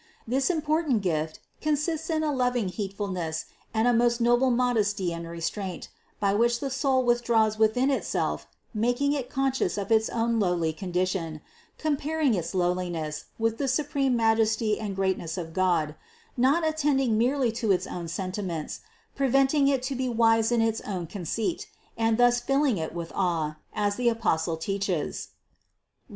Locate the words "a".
2.23-2.33, 3.87-3.93